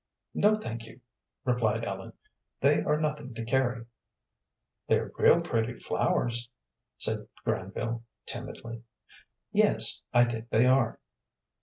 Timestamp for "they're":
4.87-5.11